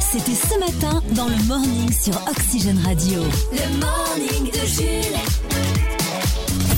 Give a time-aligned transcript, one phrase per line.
[0.00, 3.20] C'était ce matin dans le morning sur Oxygène Radio.
[3.52, 5.18] Le morning de Jules.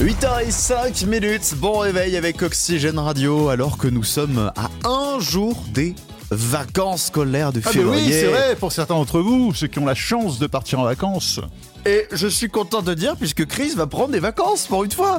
[0.00, 5.94] 8h05 minutes, bon réveil avec Oxygène Radio alors que nous sommes à un jour des
[6.30, 8.06] vacances scolaires de Ah mais février.
[8.06, 10.84] oui, c'est vrai, pour certains d'entre vous, ceux qui ont la chance de partir en
[10.84, 11.40] vacances.
[11.86, 15.18] Et je suis content de dire puisque Chris va prendre des vacances pour une fois.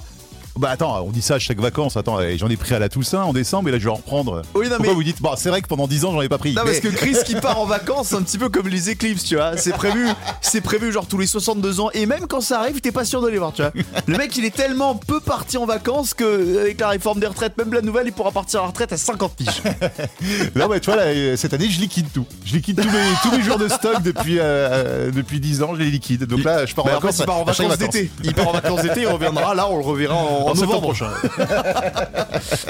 [0.58, 1.96] Bah attends, on dit ça à chaque vacances.
[1.98, 3.96] Attends, eh, j'en ai pris à la Toussaint en décembre et là je vais en
[3.96, 4.42] reprendre.
[4.54, 6.28] Oui, non, Pourquoi mais- vous dites, bah c'est vrai que pendant 10 ans j'en ai
[6.30, 6.54] pas pris.
[6.54, 8.90] Non mais- parce que Chris qui part en vacances c'est un petit peu comme les
[8.90, 10.08] éclipses tu vois C'est prévu
[10.42, 13.22] C'est prévu genre tous les 62 ans Et même quand ça arrive t'es pas sûr
[13.22, 13.72] de les voir tu vois
[14.08, 17.58] Le mec il est tellement peu parti en vacances Que avec la réforme des retraites
[17.58, 19.62] Même la nouvelle il pourra partir à la retraite à 50 piges
[20.56, 22.26] Là, ouais, tu vois, là, euh, cette année je liquide tout.
[22.46, 25.72] Je liquide tous mes, tous mes jours de stock depuis, euh, euh, depuis 10 ans,
[25.76, 26.26] je les liquide.
[26.26, 27.18] Donc là, je pars en Mais vacances.
[27.20, 29.84] il part en vacances d'été Il part en vacances d'été il reviendra Là on le
[29.84, 31.12] reverra en, en En septembre novembre prochain.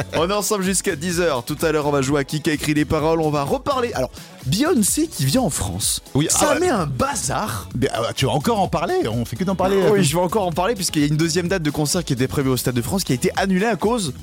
[0.18, 1.44] On est ensemble jusqu'à 10h.
[1.46, 3.22] Tout à l'heure, on va jouer à qui a écrit les paroles.
[3.22, 3.94] On va reparler.
[3.94, 4.12] Alors,
[4.46, 6.02] Beyoncé qui vient en France.
[6.14, 6.60] Oui, ça ah ouais.
[6.60, 7.70] met un bazar.
[7.76, 9.82] Mais, ah, tu vas encore en parler On fait que d'en parler.
[9.92, 12.14] Oui, je vais encore en parler puisqu'il y a une deuxième date de concert qui
[12.14, 14.14] était prévue au Stade de France qui a été annulée à cause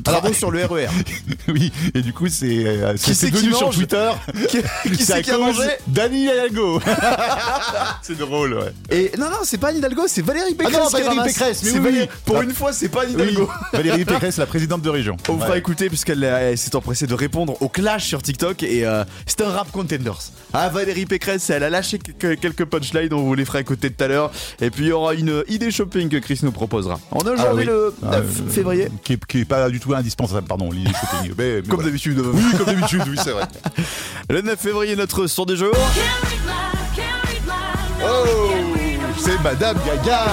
[0.00, 0.88] travaux sur le RER.
[1.48, 4.10] oui, et du coup, c'est euh, Qui c'est qui sur Twitter.
[4.48, 4.58] qui
[4.96, 6.80] qui C'est qui a mangé Dani Hidalgo.
[8.02, 8.72] c'est drôle, ouais.
[8.90, 10.76] Et non, non, c'est pas Anne Hidalgo, c'est Valérie Pécresse.
[10.78, 11.26] Ah non, qui Valérie.
[11.28, 12.16] Pécresse, mais oui, Valérie- oui.
[12.24, 13.48] Pour une fois, c'est pas Anne Oui, Hidalgo.
[13.72, 15.16] Valérie Pécresse, la présidente de région.
[15.28, 18.86] On vous fera écouter puisqu'elle elle s'est empressée de répondre au clash sur TikTok et
[18.86, 20.18] euh, c'est un rap contenders.
[20.52, 24.08] Ah Valérie Pécresse, elle a lâché quelques, punchlines, on vous les fera écouter tout à
[24.08, 24.30] l'heure.
[24.60, 26.98] Et puis il y aura une idée shopping que Chris nous proposera.
[27.12, 27.64] On aujourd'hui Ah oui.
[27.64, 28.88] le 9 Ah, euh, février.
[29.04, 31.32] Qui est, qui est pas du tout indispensable, pardon, l'idée shopping.
[31.38, 31.84] Mais- mais Comme voilà.
[31.90, 32.18] d'habitude.
[32.32, 33.44] Oui, comme d'habitude, oui, c'est vrai.
[34.30, 35.74] Le 9 février, notre son des jours.
[38.02, 38.52] Oh,
[39.18, 40.24] c'est Madame Gaga.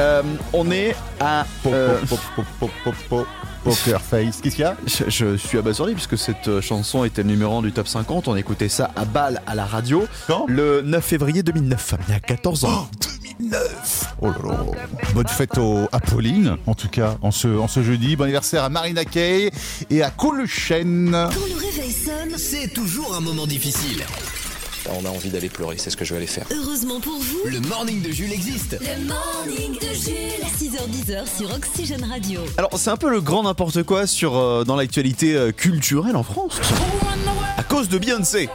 [0.00, 1.44] Euh, on est à.
[1.66, 3.26] Euh, po- po- po- po- po-
[3.64, 4.40] Poker face.
[4.40, 4.76] Qu'est-ce qu'il y a?
[4.86, 8.28] Je, je suis abasourdi puisque cette chanson était le numéro 1 du top 50.
[8.28, 10.44] On écoutait ça à balle à la radio Quand?
[10.48, 12.88] Le 9 février 2009, il y a 14 ans.
[13.40, 14.58] 2009 Oh là là
[15.14, 18.16] Bonne fête au, à Pauline, en tout cas, en ce, en ce jeudi.
[18.16, 19.50] Bon anniversaire à Marina Kay
[19.90, 21.10] et à Coluchen.
[21.12, 24.02] Quand le réveil sonne, C'est toujours un moment difficile.
[24.90, 26.46] On a envie d'aller pleurer, c'est ce que je vais aller faire.
[26.50, 28.78] heureusement pour vous, Le morning de Jules existe.
[28.80, 30.46] le morning de Jules.
[30.58, 32.40] 6h10 sur Oxygène Radio.
[32.56, 36.22] Alors c'est un peu le grand n'importe quoi sur euh, dans l'actualité euh, culturelle en
[36.22, 36.58] France.
[37.58, 38.48] À cause de Beyoncé.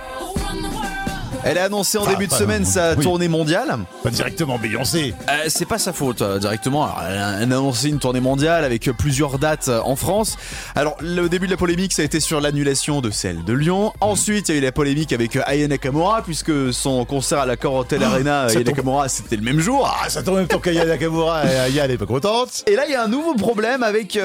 [1.45, 3.03] Elle a annoncé en Ah, début de semaine sa oui.
[3.03, 3.77] tournée mondiale.
[4.03, 5.13] Pas directement Beyoncé.
[5.29, 6.83] Euh, c'est pas sa faute euh, directement.
[6.85, 9.95] Alors, elle, a, elle a annoncé une tournée mondiale avec euh, plusieurs dates euh, en
[9.95, 10.37] France.
[10.75, 13.93] Alors le début de la polémique ça a été sur l'annulation de celle de Lyon.
[14.01, 17.55] Ensuite il y a eu la polémique avec Aya Nakamura puisque son concert à la
[17.63, 18.63] Hotel Arena, ça Aya.
[18.65, 19.89] Nakamura c'était le même jour.
[20.01, 22.63] Ah, ça tombe même temps qu'Aya Nakamura et Aya, elle est pas contente.
[22.67, 24.17] Et là, il y a un nouveau problème avec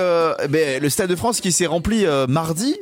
[0.48, 2.76] ben, le Stade de France qui s'est rempli mardi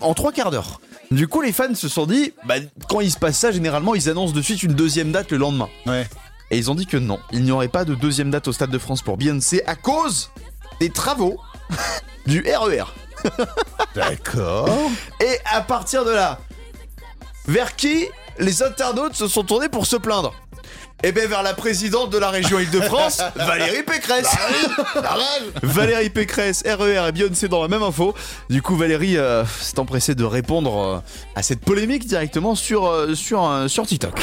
[0.00, 0.80] en trois quarts d'heure.
[1.10, 2.54] Du coup, les fans se sont dit, bah,
[2.88, 5.68] quand il se passe ça, généralement, ils annoncent de suite une deuxième date le lendemain.
[5.86, 6.06] Ouais.
[6.50, 8.70] Et ils ont dit que non, il n'y aurait pas de deuxième date au Stade
[8.70, 10.30] de France pour Beyoncé à cause
[10.80, 11.40] des travaux
[12.26, 12.84] du RER.
[13.94, 14.68] D'accord.
[15.20, 16.38] Et à partir de là,
[17.46, 18.06] vers qui
[18.38, 20.34] les internautes se sont tournés pour se plaindre?
[21.06, 24.34] Eh bien, vers la présidente de la région Île-de-France, Valérie Pécresse.
[25.62, 28.14] Valérie Pécresse, RER et Beyoncé dans la même info.
[28.48, 30.98] Du coup, Valérie euh, s'est empressée de répondre euh,
[31.34, 34.18] à cette polémique directement sur, euh, sur, euh, sur TikTok.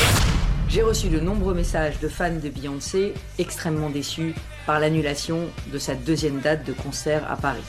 [0.69, 4.33] J'ai reçu de nombreux messages de fans de Beyoncé extrêmement déçus
[4.65, 5.41] par l'annulation
[5.71, 7.61] de sa deuxième date de concert à Paris.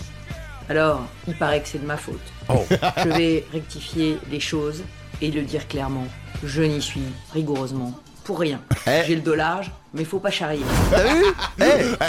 [0.71, 2.33] Alors, il paraît que c'est de ma faute.
[2.49, 4.83] Je vais rectifier les choses
[5.21, 6.07] et le dire clairement.
[6.43, 7.03] Je n'y suis
[7.35, 7.93] rigoureusement
[8.25, 8.61] pour rien.
[8.87, 9.03] Eh.
[9.07, 10.65] J'ai le dos large, mais faut pas charrier.
[10.91, 11.23] T'as vu
[11.61, 11.65] Eh,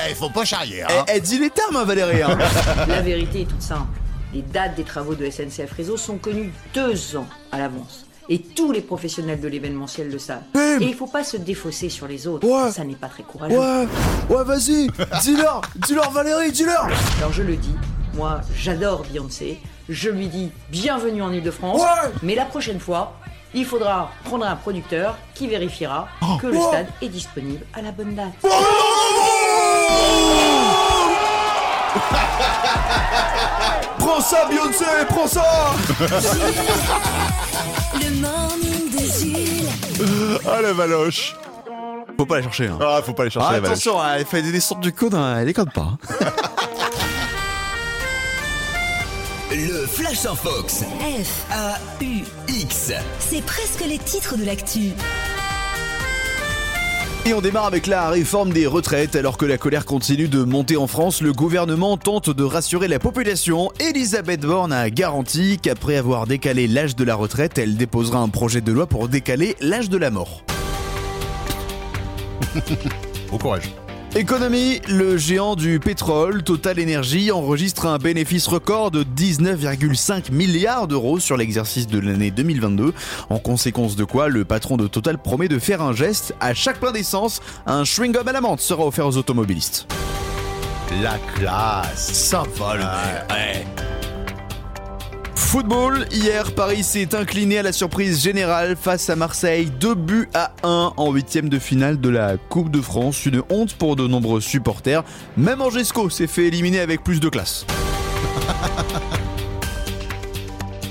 [0.10, 1.06] Eh, faut pas charrier, eh, hein.
[1.08, 2.22] Elle dit les termes, hein, Valérie.
[2.22, 2.38] hein.
[2.88, 3.88] La vérité est toute simple.
[4.34, 8.06] Les dates des travaux de SNCF Réseau sont connues deux ans à l'avance.
[8.30, 10.42] Et tous les professionnels de l'événementiel le savent.
[10.54, 12.48] Bim Et il faut pas se défausser sur les autres.
[12.48, 12.72] Ouais.
[12.72, 13.58] Ça n'est pas très courageux.
[13.60, 13.86] Ouais,
[14.30, 14.88] ouais, vas-y,
[15.22, 16.88] dis-leur, dis-leur Valérie, dis-leur.
[17.20, 17.76] Alors je le dis,
[18.16, 19.60] moi j'adore Beyoncé,
[19.90, 22.10] je lui dis bienvenue en Ile-de-France, Ouais.
[22.24, 23.20] mais la prochaine fois,
[23.54, 26.38] il faudra prendre un producteur qui vérifiera Oh.
[26.42, 28.34] que le stade est disponible à la bonne date.
[33.98, 35.44] Prends ça, Beyoncé, prends ça.
[37.94, 40.40] Le morning de Jules.
[40.46, 41.36] Ah, la valoche.
[42.18, 42.68] Faut pas la chercher.
[42.68, 42.78] Hein.
[42.82, 43.72] Ah, faut pas aller chercher Ah, la valoche.
[43.88, 45.94] attention, elle fait des descentes du coude, hein, elle déconne pas.
[50.04, 50.84] Flash en Fox.
[51.00, 52.92] F, A-U-X.
[53.20, 54.92] c'est presque les titres de l'actu.
[57.26, 59.16] Et on démarre avec la réforme des retraites.
[59.16, 63.00] Alors que la colère continue de monter en France, le gouvernement tente de rassurer la
[63.00, 63.72] population.
[63.80, 68.60] Elisabeth Borne a garanti qu'après avoir décalé l'âge de la retraite, elle déposera un projet
[68.60, 70.44] de loi pour décaler l'âge de la mort.
[73.32, 73.72] Au courage.
[74.16, 81.20] Économie, le géant du pétrole, Total Energy, enregistre un bénéfice record de 19,5 milliards d'euros
[81.20, 82.94] sur l'exercice de l'année 2022.
[83.32, 86.36] En conséquence de quoi, le patron de Total promet de faire un geste.
[86.40, 89.88] À chaque plein d'essence, un chewing-gum à la menthe sera offert aux automobilistes.
[91.02, 92.14] La classe.
[92.14, 92.44] Ça
[95.44, 100.52] Football, hier Paris s'est incliné à la surprise générale face à Marseille, 2 buts à
[100.64, 104.42] 1 en huitième de finale de la Coupe de France, une honte pour de nombreux
[104.42, 105.04] supporters,
[105.38, 107.68] même Angesco s'est fait éliminer avec plus de classe.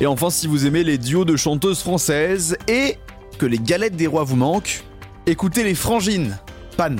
[0.01, 2.99] Et enfin si vous aimez les duos de chanteuses françaises et
[3.39, 4.85] que les galettes des rois vous manquent,
[5.27, 6.39] écoutez les frangines,
[6.77, 6.95] Pan.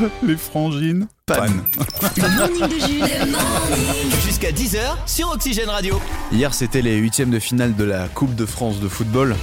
[0.22, 1.06] Les frangines.
[1.26, 1.46] Pan.
[2.16, 3.00] Le morning de Jules.
[3.00, 4.10] Le morning.
[4.24, 6.00] Jusqu'à 10h sur Oxygène Radio.
[6.32, 9.34] Hier, c'était les huitièmes de finale de la Coupe de France de football.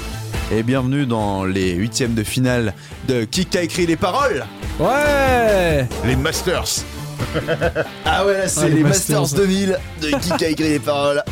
[0.52, 2.74] Et bienvenue dans les huitièmes de finale
[3.08, 4.46] de Qui a écrit les paroles?
[4.80, 6.84] Ouais Les Masters.
[8.06, 9.22] Ah ouais, là c'est Ah, les les Masters.
[9.22, 10.08] Masters 2000 de
[10.38, 11.24] Qui a écrit les paroles.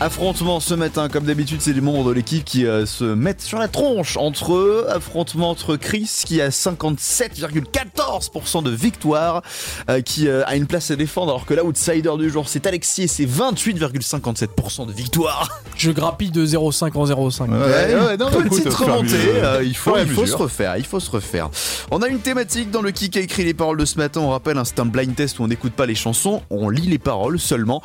[0.00, 3.60] Affrontement ce matin, comme d'habitude, c'est les membres de l'équipe qui euh, se mettent sur
[3.60, 4.86] la tronche entre eux.
[4.90, 9.42] Affrontement entre Chris qui a 57,14% de victoire,
[9.88, 13.04] euh, qui euh, a une place à défendre, alors que l'outsider du jour c'est Alexis
[13.04, 15.60] et c'est 28,57% de victoire.
[15.76, 17.50] Je grappille de 0,5 en 0,5.
[17.50, 20.98] Ouais, ouais, non, petite écoute, remontée, euh, il, faut, il faut se refaire, il faut
[20.98, 21.50] se refaire.
[21.92, 24.30] On a une thématique dans le qui a écrit les paroles de ce matin, on
[24.30, 26.98] rappelle, hein, c'est un blind test où on n'écoute pas les chansons, on lit les
[26.98, 27.80] paroles seulement.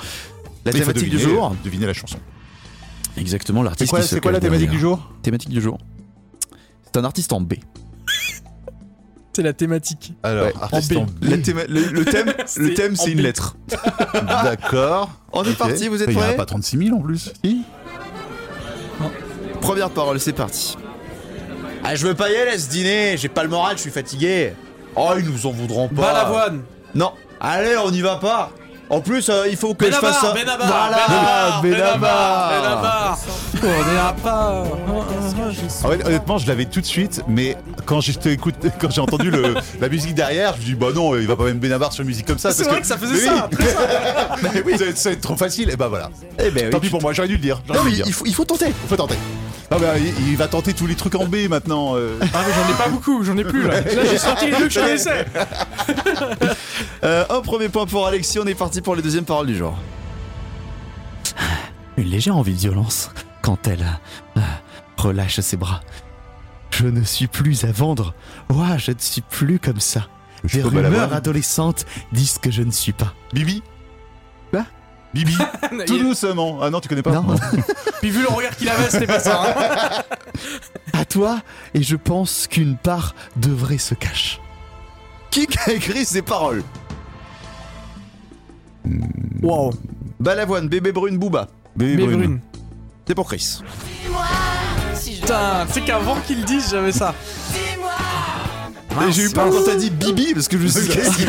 [0.65, 2.17] La Il thématique du jour Deviner la chanson.
[3.17, 5.77] Exactement, C'est l'artiste quoi, qui se c'est quoi la thématique du jour Thématique du jour.
[6.85, 7.53] C'est un artiste en B.
[9.33, 10.13] C'est la thématique.
[10.23, 11.09] Alors, Ouais, artiste en en B.
[11.21, 13.21] La théma- le, le thème, le C'est thème c'est une B.
[13.21, 13.55] lettre.
[14.43, 15.11] D'accord.
[15.31, 17.31] On est parti, vous êtes Il y en a prêts pas 36 000 en plus.
[17.43, 17.61] Si
[19.61, 20.77] Première parole, c'est parti.
[21.83, 23.91] Ah, je veux pas y aller à ce dîner, j'ai pas le moral, je suis
[23.91, 24.53] fatigué.
[24.95, 26.01] Oh, ils nous en voudront pas.
[26.01, 26.61] Balavoine
[26.95, 28.51] Non, allez, on n'y va pas.
[28.89, 30.33] En plus, euh, il faut que je Benabar fasse ça.
[30.33, 32.49] Benabar Voilà, Benabar Benabar.
[32.61, 33.19] Benabar
[33.63, 34.63] On est à pas
[35.83, 37.55] Ah ouais, honnêtement, je l'avais tout de suite, mais
[37.85, 41.27] quand écoute, quand j'ai entendu le, la musique derrière, je me dis bah non, il
[41.27, 42.51] va pas même Benabar sur une musique comme ça.
[42.51, 43.65] C'est parce vrai que ça faisait Mais ça, oui.
[44.53, 45.69] Mais oui, ça, va être- trop facile.
[45.69, 46.09] Et bah voilà.
[46.39, 47.61] Eh ben oui, Tant pis pour moi, j'aurais dû le dire.
[47.67, 48.73] Non, mais il faut, il faut tenter.
[48.87, 49.15] Faut tenter.
[49.71, 51.95] Non, mais euh, il, il va tenter tous les trucs en B maintenant.
[51.95, 52.17] euh.
[52.21, 53.81] Ah mais j'en ai pas beaucoup, j'en ai plus là.
[53.81, 55.25] Là j'ai sorti les deux que je connaissais.
[57.03, 59.77] Euh, un premier point pour Alexis, on est parti pour les deuxièmes paroles du jour.
[61.97, 63.09] Une légère envie de violence
[63.41, 63.85] quand elle
[64.37, 64.41] euh,
[64.97, 65.81] relâche ses bras.
[66.71, 68.13] Je ne suis plus à vendre.
[68.49, 70.07] Ouah, je ne suis plus comme ça.
[70.43, 73.13] Je Des rumeurs adolescentes disent que je ne suis pas.
[73.33, 73.61] Bibi?
[74.51, 74.65] Quoi
[75.13, 75.35] Bibi
[75.87, 76.59] Tout doucement.
[76.61, 77.35] Ah non, tu connais pas Non.
[78.01, 79.41] Puis vu le regard qu'il avait, c'était pas ça.
[79.43, 80.03] hein.
[80.93, 81.41] À toi,
[81.73, 84.39] et je pense qu'une part de vrai se cache.
[85.31, 86.63] Qui a écrit ces paroles?
[89.41, 89.71] Wow.
[90.19, 91.47] Balavoine, bébé brune, Booba.
[91.75, 92.17] Bébé Mais brune.
[92.17, 92.39] brune.
[93.07, 93.61] C'est pour Chris.
[95.21, 97.13] Putain, tu sais qu'avant qu'il dise, j'avais ça.
[99.11, 101.25] J'ai eu peur quand t'as dit Bibi parce que je me suis dit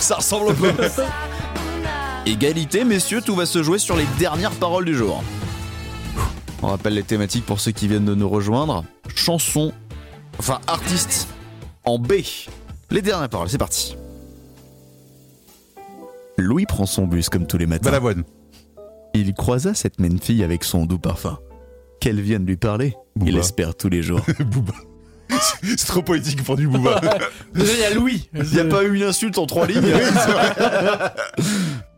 [0.00, 0.72] ça ressemble un peu.
[2.26, 5.22] Égalité, messieurs, tout va se jouer sur les dernières paroles du jour.
[6.60, 8.84] On rappelle les thématiques pour ceux qui viennent de nous rejoindre.
[9.14, 9.72] Chanson,
[10.40, 11.28] enfin artiste
[11.84, 12.14] en B.
[12.90, 13.96] Les dernières paroles, c'est parti.
[16.36, 17.84] Louis prend son bus comme tous les matins.
[17.84, 18.24] Balavoine.
[19.14, 21.38] Il croisa cette même fille avec son doux parfum.
[22.00, 24.20] Qu'elle vienne lui parler, il espère tous les jours.
[24.40, 24.74] Booba.
[25.62, 27.00] C'est trop poétique pour du Booba.
[27.54, 28.28] Déjà il y a Louis.
[28.34, 29.82] Il n'y a pas eu une insulte en trois lignes.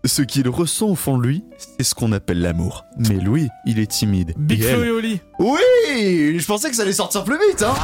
[0.09, 2.85] ce qu'il ressent au fond de lui, c'est ce qu'on appelle l'amour.
[2.99, 4.35] Mais lui, il est timide.
[4.37, 5.21] Big Et Flo elle- et Oli.
[5.38, 7.75] Oui Je pensais que ça allait sortir plus vite, hein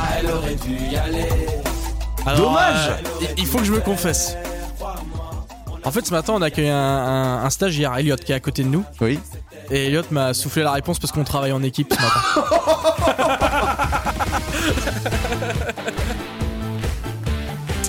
[2.26, 2.88] Alors, Dommage.
[2.90, 4.36] euh, il- Il faut que je me confesse.
[5.86, 8.40] En fait, ce matin, on a accueilli un, un, un stagiaire, Elliot, qui est à
[8.40, 8.84] côté de nous.
[9.02, 9.18] Oui.
[9.70, 13.44] Et Elliot m'a soufflé la réponse parce qu'on travaille en équipe ce matin.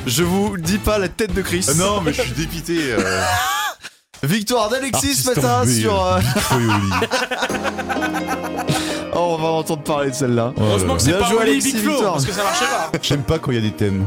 [0.08, 1.66] Je vous dis pas la tête de Chris.
[1.70, 2.78] Ah non, mais je suis dépité.
[2.92, 3.00] euh.
[4.24, 6.04] Victoire d'Alexis ce matin sur...
[6.04, 6.20] euh.
[9.18, 10.52] Oh, on va entendre parler de celle-là.
[10.58, 12.14] Oh Heureusement que c'est pas joué, Oli Alexis, Big Flo, victoire.
[12.14, 12.92] parce que ça marchait pas.
[13.02, 14.04] J'aime pas quand il y a des thèmes.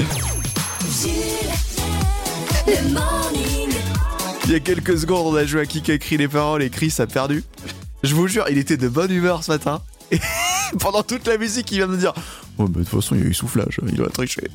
[4.44, 6.68] Il y a quelques secondes, on a joué à qui a écrit les paroles et
[6.70, 7.42] Chris a perdu.
[8.02, 9.80] Je vous jure, il était de bonne humeur ce matin.
[10.10, 10.20] Et
[10.80, 12.12] pendant toute la musique, il vient de dire
[12.58, 14.48] Oh, mais de toute façon, il y a eu soufflage, il doit tricher.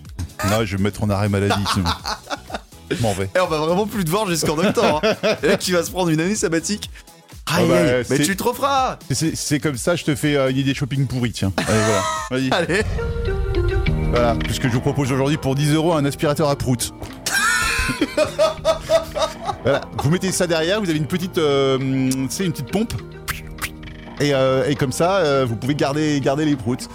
[0.50, 1.53] Non, je vais me mettre en arrêt maladie.
[3.02, 3.30] m'en vais.
[3.36, 5.02] Et on va vraiment plus te voir jusqu'en octobre.
[5.04, 5.36] Hein.
[5.44, 6.90] Et là, tu vas se prendre une année sabbatique.
[7.46, 10.50] Aïe, Ah bah, aïe, mais tu te referas C'est- comme ça, je te fais euh,
[10.50, 11.52] une idée shopping pourrie, tiens.
[11.58, 12.04] Allez, voilà.
[12.32, 12.50] Vas-y.
[12.52, 12.84] Allez
[14.12, 16.94] Voilà, puisque je vous propose aujourd'hui pour 10 euros un aspirateur à prout.
[19.63, 22.94] voilà, vous mettez ça derrière, vous avez une petite, euh, une petite pompe.
[24.22, 26.88] Et, euh, et comme ça, euh, vous pouvez garder, garder les proutes.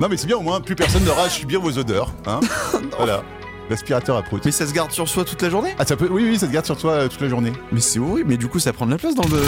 [0.00, 2.10] Non mais c'est bien, au moins plus personne n'aura à subir vos odeurs.
[2.26, 2.40] Hein
[2.98, 3.22] voilà,
[3.70, 4.42] l'aspirateur à prout.
[4.44, 5.74] Mais ça se garde sur soi toute la journée?
[5.78, 7.52] Ah ça peut, oui oui, ça te garde sur toi euh, toute la journée.
[7.72, 9.42] Mais c'est horrible, mais du coup, ça prend de la place dans le.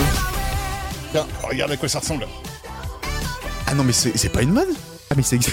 [1.12, 2.26] Tiens, regarde à quoi ça ressemble.
[3.66, 4.68] Ah non, mais c'est c'est pas une mode
[5.10, 5.38] Ah, mais c'est.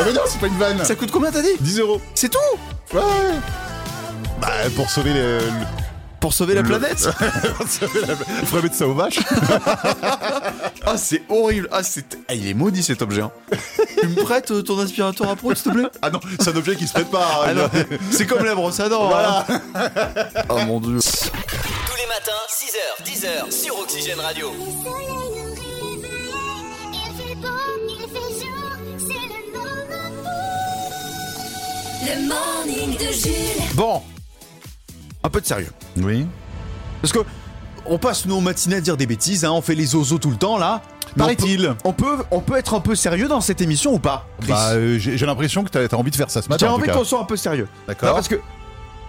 [0.00, 0.84] Ah mais non, c'est pas une vanne.
[0.84, 1.48] ça coûte combien, t'as dit?
[1.60, 2.00] 10 euros.
[2.14, 2.38] C'est tout?
[2.94, 3.00] Ouais.
[4.40, 5.42] Bah pour sauver le, le-
[6.20, 7.08] Pour sauver la planète?
[7.56, 9.18] Pour sauver la- faudrait mettre ça aux vaches.
[10.90, 12.16] Ah, c'est horrible Ah, c'est.
[12.28, 13.20] Ah, il est maudit cet objet.
[13.22, 13.30] Hein.
[14.00, 15.88] tu me prêtes euh, ton aspirateur à prout, s'il te plaît?
[16.02, 17.42] Ah non, c'est un objet qui se prête pas.
[17.46, 17.68] Ah non,
[18.10, 19.08] c'est comme la brosse à dents.
[19.08, 19.44] Voilà.
[19.48, 19.60] hein.
[20.48, 20.98] Oh mon dieu.
[21.00, 24.50] Tous les matins, 6h, 10h sur Oxygène Radio.
[24.50, 26.32] Le soleil nous réveille,
[26.92, 27.48] il fait beau,
[27.88, 30.30] il fait jour, c'est le moment
[32.06, 33.74] Le morning de Jules.
[33.74, 34.02] Bon.
[35.22, 35.70] Un peu de sérieux.
[35.98, 36.26] Oui.
[37.02, 37.18] Parce que.
[37.90, 40.36] On passe nos matinées à dire des bêtises, hein, on fait les ozos tout le
[40.36, 40.82] temps là.
[41.16, 41.62] Paraît-il.
[41.68, 44.50] peut- On peut, on peut être un peu sérieux dans cette émission ou pas Chris
[44.52, 46.66] Bah, euh, j'ai j'ai l'impression que t'as as envie de faire ça ce matin.
[46.66, 46.92] J'ai en envie cas.
[46.94, 47.66] qu'on soit un peu sérieux.
[47.86, 48.10] D'accord.
[48.10, 48.38] Non, parce que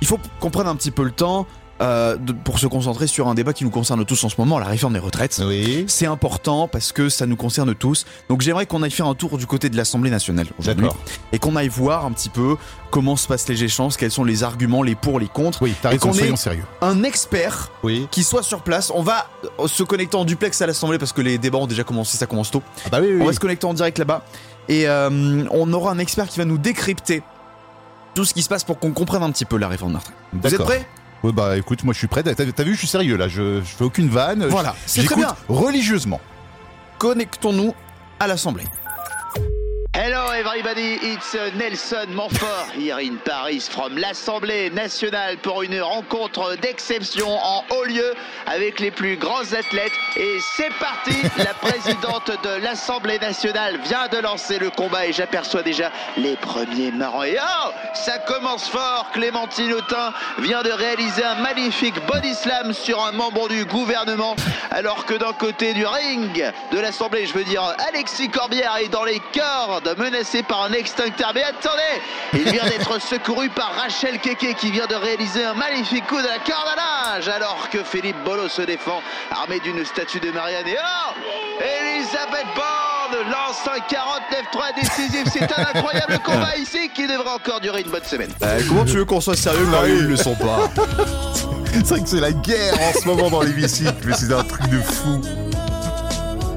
[0.01, 1.45] il faut qu'on prenne un petit peu le temps
[1.81, 4.59] euh, de- pour se concentrer sur un débat qui nous concerne tous en ce moment,
[4.59, 5.41] la réforme des retraites.
[5.45, 5.85] Oui.
[5.87, 8.05] C'est important parce que ça nous concerne tous.
[8.29, 10.87] Donc j'aimerais qu'on aille faire un tour du côté de l'Assemblée nationale aujourd'hui
[11.31, 12.57] et qu'on aille voir un petit peu
[12.91, 15.61] comment se passent les échanges, quels sont les arguments, les pour, les contre.
[15.61, 16.63] Oui, t'as raison, soyons sérieux.
[16.81, 18.07] un expert Oui.
[18.11, 18.91] qui soit sur place.
[18.93, 19.27] On va
[19.59, 22.25] euh, se connecter en duplex à l'Assemblée parce que les débats ont déjà commencé, ça
[22.25, 22.63] commence tôt.
[22.85, 23.21] Ah bah oui, oui.
[23.21, 24.23] On va se connecter en direct là-bas
[24.67, 27.21] et euh, on aura un expert qui va nous décrypter
[28.15, 30.15] tout ce qui se passe pour qu'on comprenne un petit peu la réforme des retraites.
[30.33, 30.87] Vous êtes prêts?
[31.23, 32.23] Ouais, bah écoute, moi je suis prêt.
[32.23, 33.27] T'as t'as vu, je suis sérieux là.
[33.27, 34.45] Je, je fais aucune vanne.
[34.45, 35.35] Voilà, c'est très bien.
[35.47, 36.21] Religieusement.
[36.97, 37.73] Connectons-nous
[38.19, 38.65] à l'Assemblée.
[40.01, 47.27] Hello everybody, it's uh, Nelson Montfort here Paris from l'Assemblée nationale pour une rencontre d'exception
[47.27, 48.13] en haut lieu
[48.45, 49.91] avec les plus grands athlètes.
[50.15, 55.63] Et c'est parti, la présidente de l'Assemblée nationale vient de lancer le combat et j'aperçois
[55.63, 57.23] déjà les premiers marrants.
[57.23, 63.03] Et oh, ça commence fort, Clémentine Autain vient de réaliser un magnifique body slam sur
[63.03, 64.37] un membre du gouvernement
[64.71, 69.03] alors que d'un côté du ring de l'Assemblée, je veux dire, Alexis Corbière est dans
[69.03, 71.31] les cordes, menacé par un extincteur.
[71.33, 72.01] Mais attendez,
[72.33, 76.27] il vient d'être secouru par Rachel Keke qui vient de réaliser un magnifique coup de
[76.27, 80.67] la corde à linge alors que Philippe Bolo se défend armé d'une statue de Marianne.
[80.67, 81.13] Et oh
[81.59, 85.23] Elisabeth Borne lance un 49-3 décisif.
[85.31, 88.31] C'est un incroyable combat ici qui devrait encore durer une bonne semaine.
[88.43, 90.69] Euh, comment tu veux qu'on soit sérieux quand ils ne le sont pas
[91.73, 94.67] C'est vrai que c'est la guerre en ce moment dans l'hémicycle, mais c'est un truc
[94.69, 95.21] de fou.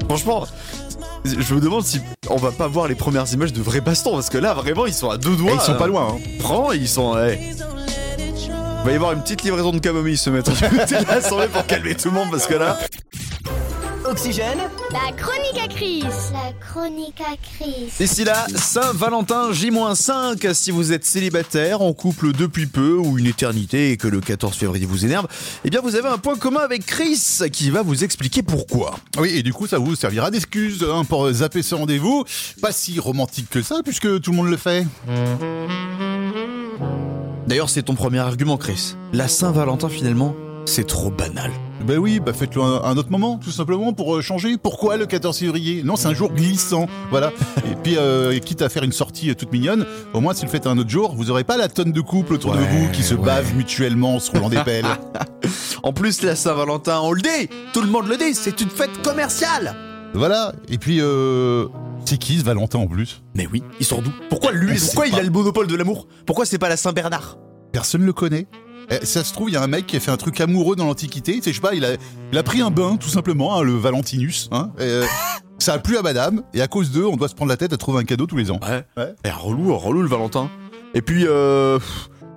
[0.07, 0.45] Franchement,
[1.25, 1.99] je me demande si
[2.29, 4.93] on va pas voir les premières images de vrais bastons parce que là vraiment ils
[4.93, 5.51] sont à deux doigts.
[5.51, 5.77] Et ils sont là.
[5.77, 6.15] pas loin.
[6.15, 6.19] Hein.
[6.39, 7.13] Franchement, ils sont.
[7.13, 7.39] ouais.
[8.83, 11.47] Il va y avoir une petite livraison de camomille ce matin du côté de l'Assemblée
[11.47, 12.77] pour calmer tout le monde parce que là.
[14.13, 14.59] Oxygène,
[14.91, 16.03] La chronique à Chris.
[16.03, 17.91] La chronique à Chris.
[17.99, 23.89] D'ici là, Saint-Valentin J-5, si vous êtes célibataire, en couple depuis peu ou une éternité
[23.89, 25.25] et que le 14 février vous énerve,
[25.65, 28.99] eh bien vous avez un point commun avec Chris qui va vous expliquer pourquoi.
[29.17, 32.23] Oui, et du coup, ça vous servira d'excuse hein, pour zapper ce rendez-vous.
[32.61, 34.85] Pas si romantique que ça, puisque tout le monde le fait.
[37.47, 38.93] D'ailleurs, c'est ton premier argument, Chris.
[39.11, 41.51] La Saint-Valentin finalement, c'est trop banal.
[41.85, 44.57] Ben oui, bah faites-le un, un autre moment, tout simplement, pour euh, changer.
[44.57, 45.83] Pourquoi le 14 février?
[45.83, 47.31] Non, c'est un jour glissant, voilà.
[47.71, 50.49] Et puis, euh, quitte à faire une sortie euh, toute mignonne, au moins, si le
[50.49, 53.03] faites un autre jour, vous aurez pas la tonne de couples autour de vous qui
[53.03, 54.85] se bavent mutuellement en se roulant des pelles.
[55.85, 59.01] En plus, la Saint-Valentin, on le dit Tout le monde le dit, c'est une fête
[59.03, 59.75] commerciale
[60.13, 60.53] voilà.
[60.69, 61.67] Et puis, euh,
[62.05, 63.23] c'est qui ce Valentin en plus?
[63.33, 64.11] Mais oui, il sort d'où?
[64.29, 65.19] Pourquoi lui Pourquoi il pas.
[65.19, 66.07] a le monopole de l'amour?
[66.25, 67.37] Pourquoi c'est pas la Saint-Bernard?
[67.71, 68.47] Personne le connaît.
[68.89, 70.75] Eh, ça se trouve, il y a un mec qui a fait un truc amoureux
[70.75, 71.33] dans l'Antiquité.
[71.35, 71.95] Tu sais, je sais pas, il a,
[72.31, 74.49] il a pris un bain, tout simplement, hein, le Valentinus.
[74.51, 75.05] Hein, et, euh,
[75.59, 77.73] ça a plu à madame, et à cause d'eux, on doit se prendre la tête
[77.73, 78.59] à trouver un cadeau tous les ans.
[78.61, 78.83] Ouais.
[78.97, 79.13] Ouais.
[79.25, 80.49] Eh, relou, relou le Valentin.
[80.93, 81.79] Et puis, euh,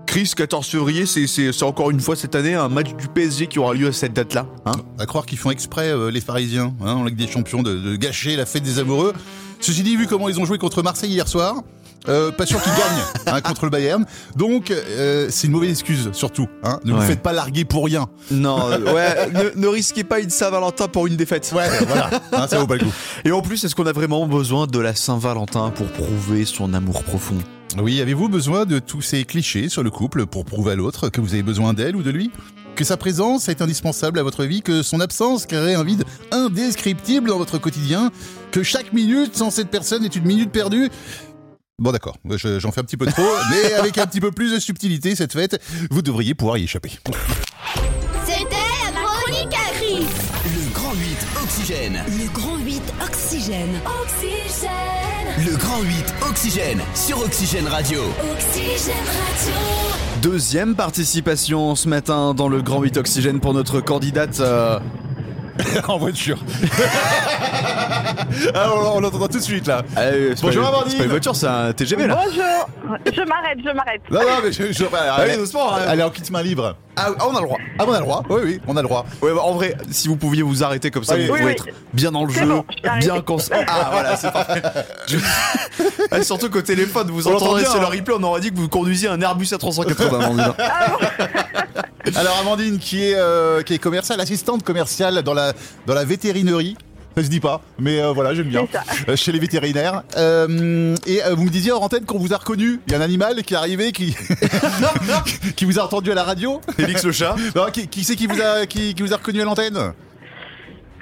[0.06, 3.74] Chris, 14 février, c'est, encore une fois cette année un match du PSG qui aura
[3.74, 4.46] lieu à cette date-là.
[4.64, 7.74] Hein À croire qu'ils font exprès, euh, les Parisiens, hein, en Ligue des Champions, de,
[7.74, 9.12] de gâcher la fête des amoureux.
[9.60, 11.62] Ceci dit, vu comment ils ont joué contre Marseille hier soir,
[12.08, 13.02] Euh, pas sûr qu'il gagne
[13.36, 14.04] hein, contre le Bayern.
[14.36, 16.48] Donc, euh, c'est une mauvaise excuse, surtout.
[16.62, 16.78] Hein.
[16.84, 17.06] Ne vous Ouais.
[17.06, 18.06] faites pas larguer pour rien.
[18.30, 21.50] Non, euh, ouais, ne, ne risquez pas une Saint-Valentin pour une défaite.
[21.54, 22.10] Ouais, voilà.
[22.32, 22.92] Hein, ça vaut pas le coup.
[23.24, 27.02] Et en plus, est-ce qu'on a vraiment besoin de la Saint-Valentin pour prouver son amour
[27.02, 27.36] profond?
[27.78, 31.20] Oui, avez-vous besoin de tous ces clichés sur le couple pour prouver à l'autre que
[31.20, 32.30] vous avez besoin d'elle ou de lui?
[32.76, 37.28] Que sa présence est indispensable à votre vie, que son absence crée un vide indescriptible
[37.28, 38.10] dans votre quotidien,
[38.52, 40.90] que chaque minute sans cette personne est une minute perdue
[41.78, 44.50] Bon d'accord, je- j'en fais un petit peu trop, mais avec un petit peu plus
[44.50, 46.90] de subtilité cette fête, vous devriez pouvoir y échapper.
[48.24, 48.44] C'était
[48.94, 50.06] la chronique à Chris.
[50.46, 52.02] Le Grand 8 Oxygène.
[52.08, 53.68] Le grand 8 Oxygène.
[54.02, 54.70] Oxygène.
[55.50, 58.00] Le Grand 8 Oxygène sur Oxygène Radio.
[58.32, 59.54] Oxygène Radio.
[60.22, 64.40] Deuxième participation ce matin dans le Grand 8 Oxygène pour notre candidate.
[64.40, 64.78] euh,
[65.88, 66.38] en voiture.
[68.54, 69.82] ah, on, on l'entendra tout de suite là.
[69.94, 70.90] c'est Bonjour, pas- Amandine.
[70.92, 72.18] C'est pas une voiture, c'est un TGV là.
[72.24, 72.68] Bonjour,
[73.06, 74.02] je m'arrête, je m'arrête.
[74.10, 75.74] Non, non, mais je, je- Allez, allez, doucement.
[75.74, 75.80] hein.
[75.88, 76.76] allez, en kit main libre.
[76.98, 77.58] Ah, ah, on a le droit.
[77.78, 78.22] Ah, on a le droit.
[78.30, 79.04] Oui, oui, on a le droit.
[79.20, 81.52] Ouais, bah, en vrai, si vous pouviez vous arrêter comme ça, Oui, vous oui, pouvez
[81.52, 81.56] oui.
[81.68, 83.36] être bien dans le C'est jeu, bon, je bien cons.
[83.68, 84.62] Ah voilà, c'est parfait.
[85.08, 85.18] Je-
[86.10, 87.90] Ah, surtout qu'au téléphone, vous On l'entend entendrez bien, sur le hein.
[87.90, 90.14] replay, on aurait dit que vous conduisiez un Airbus A380.
[90.14, 90.52] Amandine.
[92.14, 95.52] Alors Amandine qui est euh, qui est commerciale, assistante commerciale dans la
[95.86, 96.76] dans la vétérinerie.
[97.16, 98.68] Ça se dit pas, mais euh, voilà, j'aime bien.
[99.08, 100.02] Euh, chez les vétérinaires.
[100.18, 102.78] Euh, et euh, vous me disiez hors antenne qu'on vous a reconnu.
[102.86, 104.14] Il y a un animal qui est arrivé, qui
[105.56, 106.60] qui vous a entendu à la radio.
[106.76, 107.34] Félix le chat.
[107.54, 109.94] Non, qui qui c'est qui vous a qui, qui vous a reconnu à l'antenne?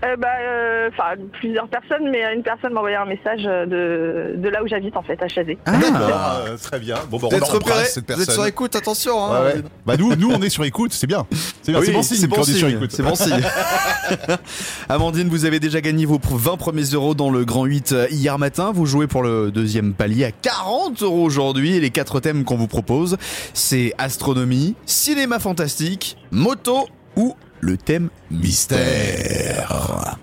[0.04, 4.36] Euh, bah, euh, enfin, plusieurs personnes, mais une personne m'a envoyé un message euh, de,
[4.38, 5.56] de là où j'habite, en fait, à Chazé.
[5.66, 6.96] D'accord, euh, très bien.
[7.10, 8.34] Bon, bah, Vous on êtes embrasse repéré, cette vous êtes personne.
[8.34, 9.24] sur écoute, attention.
[9.24, 9.42] Hein.
[9.44, 9.54] ouais.
[9.86, 11.26] Bah nous, nous on est sur écoute, c'est bien.
[11.62, 12.90] C'est bien, Oui, c'est bon signe c'est bon signe, écoute.
[12.92, 13.40] c'est bon signe.
[14.88, 18.38] Amandine, vous avez déjà gagné vos 20 premiers euros dans le Grand 8 euh, hier
[18.38, 18.72] matin.
[18.74, 21.76] Vous jouez pour le deuxième palier à 40 euros aujourd'hui.
[21.76, 23.16] Et les quatre thèmes qu'on vous propose,
[23.54, 30.16] c'est astronomie, cinéma fantastique, moto ou le thème mystère.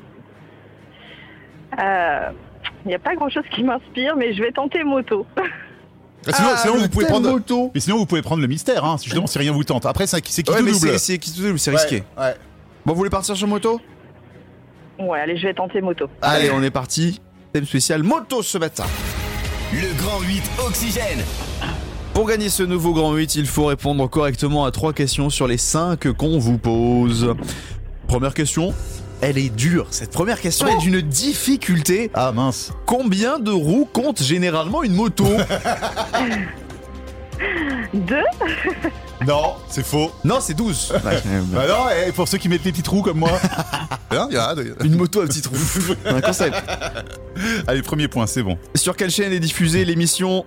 [1.77, 5.25] Il n'y a pas grand-chose qui m'inspire, mais je vais tenter moto.
[6.27, 7.31] Ah, sinon, Ah, sinon, vous pouvez prendre.
[7.31, 7.71] moto.
[7.73, 9.87] Mais sinon, vous pouvez prendre le mystère, hein, justement, si rien vous tente.
[9.87, 10.99] Après, c'est c'est qui Ouais, tout double.
[10.99, 12.03] c'est qui tout double, c'est risqué.
[12.15, 12.35] Ouais, ouais.
[12.85, 13.81] Bon, vous voulez partir sur moto?
[14.99, 16.05] Ouais, allez, je vais tenter moto.
[16.21, 17.19] Allez, on est parti.
[17.53, 18.83] Thème spécial moto ce matin.
[19.73, 21.23] Le Grand 8 Oxygène.
[22.21, 25.57] Pour gagner ce nouveau Grand 8, il faut répondre correctement à trois questions sur les
[25.57, 27.33] cinq qu'on vous pose.
[28.05, 28.75] Première question,
[29.21, 29.87] elle est dure.
[29.89, 32.11] Cette première question est d'une difficulté.
[32.13, 32.73] Ah mince.
[32.85, 35.25] Combien de roues compte généralement une moto?
[37.91, 38.15] Deux?
[39.27, 40.11] Non, c'est faux.
[40.23, 40.93] Non, c'est 12.
[41.03, 43.31] Bah non, et pour ceux qui mettent les petits trous comme moi.
[44.11, 45.55] Hein, y a- Une moto à petit trou.
[46.05, 46.55] Un concept.
[47.67, 48.57] Allez, premier point, c'est bon.
[48.75, 50.43] Sur quelle chaîne est diffusée l'émission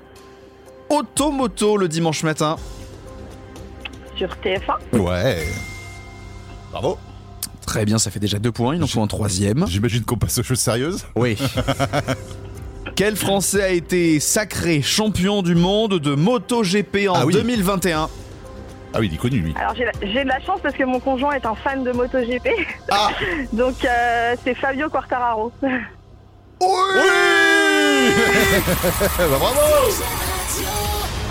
[0.90, 2.57] Automoto le dimanche matin
[4.16, 4.97] sur TF1.
[4.99, 5.44] Ouais.
[6.70, 6.99] Bravo.
[7.66, 8.77] Très bien, ça fait déjà deux points.
[8.77, 9.66] Il en faut un troisième.
[9.66, 11.05] J'imagine qu'on passe aux choses sérieuses.
[11.16, 11.37] Oui.
[12.97, 17.33] Quel Français a été sacré champion du monde de MotoGP en Ah oui.
[17.33, 18.09] 2021
[18.92, 19.53] Ah oui, il est connu, lui.
[19.59, 21.90] Alors, j'ai la- j'ai de la chance parce que mon conjoint est un fan de
[21.90, 22.49] MotoGP.
[22.90, 23.09] Ah
[23.53, 25.51] Donc, euh, c'est Fabio Quartararo.
[25.61, 25.68] bah,
[29.18, 29.61] bravo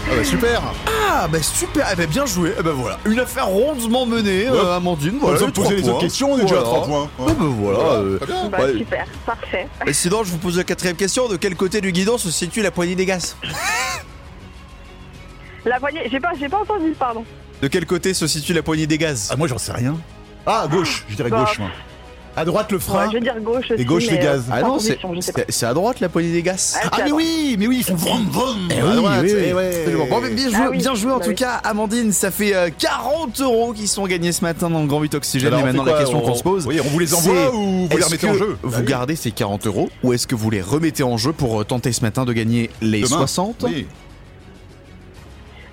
[0.05, 0.61] Ah bah super
[1.09, 2.53] Ah bah super, eh ben, bien joué.
[2.59, 4.71] Eh ben voilà, une affaire rondement menée, euh, Ouais.
[4.75, 5.17] Amandine.
[5.19, 5.91] Voilà, poser trois les points.
[5.91, 6.77] autres questions, on est déjà à Voilà.
[6.83, 7.09] 3 points.
[7.19, 7.79] Ah bah voilà.
[7.79, 8.19] euh.
[8.51, 8.77] Bah, Ouais.
[8.77, 9.67] super, parfait.
[9.87, 11.27] Et sinon, je vous pose la quatrième question.
[11.29, 13.37] De quel côté du guidon se situe la poignée des gaz?
[15.65, 17.23] La poignée, j'ai pas, j'ai pas entendu, pardon.
[17.61, 19.29] De quel côté se situe la poignée des gaz?
[19.31, 19.95] Ah, moi, j'en sais rien.
[20.45, 21.45] Ah, à gauche, je dirais Bah.
[21.45, 21.69] gauche, moi.
[22.35, 23.07] À droite, le Ouais, frein.
[23.09, 23.81] je vais dire gauche aussi.
[23.81, 24.45] Et gauche, les mais, gaz.
[24.49, 26.77] euh, Ah non, c'est je à droite la poignée des gaz.
[26.83, 28.57] Ah, Ah, mais oui, mais oui, ils font vroom vroom.
[28.71, 29.41] Eh à oui, droite, oui, oui.
[29.49, 29.75] eh ouais.
[29.81, 30.05] Absolument.
[30.09, 31.35] Bon, mais bien joué, Ah oui, bien joué en bah tout oui.
[31.35, 32.11] cas, Amandine.
[32.11, 35.47] Ça fait euh, 40 euros qui sont gagnés ce matin dans le Grand 8 Oxygène.
[35.53, 36.65] Alors, Et maintenant, la question On- qu'on se pose.
[36.65, 38.85] Oui, on vous les envoie ou vous les remettez en jeu Vous Bah oui.
[38.85, 41.91] gardez ces 40 euros ou est-ce que vous les remettez en jeu pour euh, tenter
[41.91, 43.85] ce matin de gagner les Demain 60 Oui.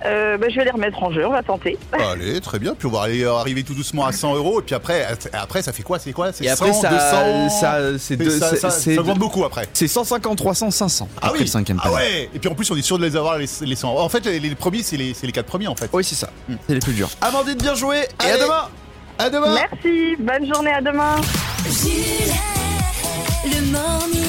[0.06, 1.76] Euh, bah, je vais les remettre en jeu, on va tenter.
[1.92, 2.74] Allez, très bien.
[2.74, 4.60] Puis on va aller arriver tout doucement à 100 euros.
[4.60, 5.98] Et puis après, après ça fait quoi?
[5.98, 6.32] C'est quoi?
[6.32, 9.00] C'est Et après, 100, ça, 200 ça, c'est Et deux- ça, c'est- ça, c'est- ça
[9.00, 9.68] augmente beaucoup après.
[9.74, 11.08] c'est 150, 300, 500.
[11.16, 11.44] Ah après oui.
[11.44, 12.30] le cinquième Ah ouais.
[12.34, 13.94] Et puis en plus, on est sûr de les avoir les, les 100.
[13.98, 15.90] En fait, les, les premiers, c'est les, c'est les 4 premiers en fait.
[15.92, 16.30] Oui, c'est ça.
[16.66, 17.10] C'est les plus durs.
[17.20, 17.98] Amandine, bien joué.
[17.98, 18.42] Et à Allez.
[18.42, 18.68] demain.
[19.18, 19.54] À demain.
[19.54, 21.16] Merci, bonne journée, à demain.
[23.44, 24.19] Le morning.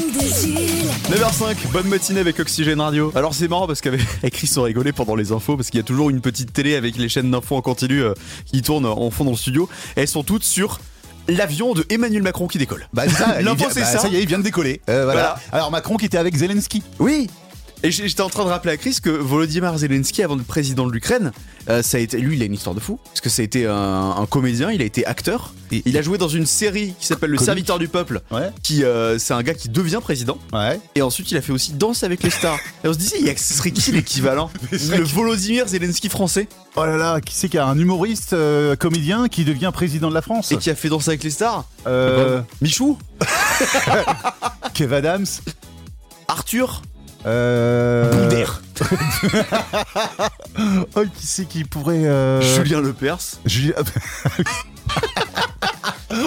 [1.11, 3.11] 9h05, bonne matinée avec Oxygène Radio.
[3.15, 5.83] Alors c'est marrant parce qu'avec avec Chris on rigolait pendant les infos parce qu'il y
[5.83, 8.13] a toujours une petite télé avec les chaînes d'infos en continu euh,
[8.45, 9.67] qui tournent en fond dans le studio.
[9.97, 10.79] Elles sont toutes sur
[11.27, 12.87] l'avion de Emmanuel Macron qui décolle.
[12.93, 13.99] Bah, ça, L'info, c'est bah, ça.
[13.99, 14.79] Ça y est, il vient de décoller.
[14.87, 15.21] Euh, voilà.
[15.21, 15.39] Voilà.
[15.51, 16.81] Alors Macron qui était avec Zelensky.
[16.97, 17.29] Oui.
[17.83, 20.91] Et j'étais en train de rappeler à Chris que Volodymyr Zelensky, avant d'être président de
[20.91, 21.31] l'Ukraine,
[21.67, 22.99] euh, ça a été, lui, il a une histoire de fou.
[23.05, 23.73] Parce que ça a été un,
[24.19, 25.55] un comédien, il a été acteur.
[25.71, 27.45] Et- Il a joué dans une série qui s'appelle Le Comique.
[27.47, 28.21] Serviteur du Peuple.
[28.29, 28.51] Ouais.
[28.61, 30.37] Qui, euh, c'est un gars qui devient président.
[30.53, 30.79] Ouais.
[30.93, 32.59] Et ensuite, il a fait aussi Danse avec les stars.
[32.83, 36.47] Et on se disait, il y a- ce serait qui l'équivalent Le Volodymyr Zelensky français?
[36.75, 40.09] Oh là là, qui c'est qu'il y a un humoriste euh, comédien qui devient président
[40.09, 40.51] de la France?
[40.51, 41.65] Et qui a fait Danse avec les stars?
[42.61, 42.99] Michou?
[44.75, 45.25] Kev Adams
[46.27, 46.83] Arthur?
[47.25, 48.29] Euh...
[50.95, 52.05] Oh, qui c'est qui pourrait...
[52.05, 53.73] euh, Julien Lepers Julien...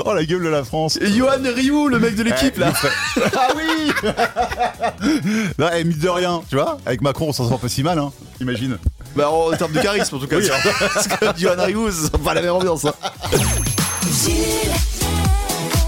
[0.06, 2.68] oh la gueule de la France Et Johan Rioux, le mec de l'équipe Eh, là
[2.68, 2.92] le frère-
[3.36, 3.92] Ah oui
[5.58, 7.98] Non, eh, mine de rien, tu vois, avec Macron on s'en sort pas si mal,
[7.98, 8.78] hein, imagine.
[9.16, 10.36] Bah en termes de charisme en tout cas.
[10.38, 10.48] Oui.
[10.94, 12.84] Parce que Johan Rioux, c'est pas la même ambiance.
[12.84, 12.92] hein.
[14.02, 14.72] Jules,